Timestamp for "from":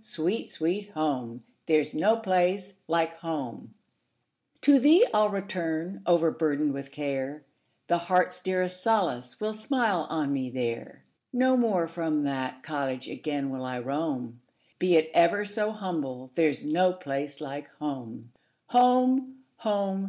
11.88-12.22